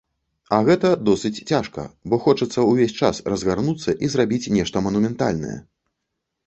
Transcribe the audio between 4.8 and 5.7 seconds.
манументальнае.